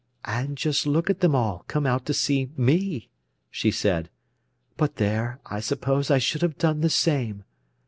[0.25, 3.11] "And just look at them all come out to see me!"
[3.51, 4.09] she said.
[4.75, 7.43] "But there, I suppose I should have done the same.